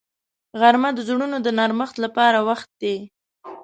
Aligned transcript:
غرمه 0.59 0.89
د 0.93 0.99
زړونو 1.07 1.37
د 1.45 1.47
نرمښت 1.57 1.95
لپاره 2.05 2.39
وخت 2.49 2.69
دی 2.81 2.95